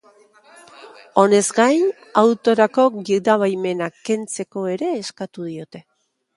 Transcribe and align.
Honez 1.23 1.41
gain, 1.57 1.83
autorako 2.23 2.87
gidabaimena 3.11 3.93
kentzeko 4.11 4.67
ere 4.77 4.93
eskatu 5.05 5.51
diote. 5.55 5.87